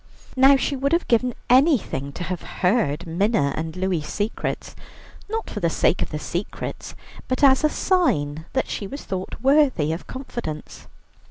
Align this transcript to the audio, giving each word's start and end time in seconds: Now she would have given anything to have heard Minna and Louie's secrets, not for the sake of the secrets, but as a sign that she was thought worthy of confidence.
Now 0.35 0.55
she 0.57 0.75
would 0.75 0.93
have 0.93 1.07
given 1.07 1.35
anything 1.47 2.11
to 2.13 2.23
have 2.23 2.41
heard 2.41 3.05
Minna 3.05 3.53
and 3.55 3.75
Louie's 3.75 4.07
secrets, 4.07 4.75
not 5.29 5.47
for 5.47 5.59
the 5.59 5.69
sake 5.69 6.01
of 6.01 6.09
the 6.09 6.17
secrets, 6.17 6.95
but 7.27 7.43
as 7.43 7.63
a 7.63 7.69
sign 7.69 8.47
that 8.53 8.67
she 8.67 8.87
was 8.87 9.03
thought 9.03 9.35
worthy 9.43 9.93
of 9.93 10.07
confidence. 10.07 10.87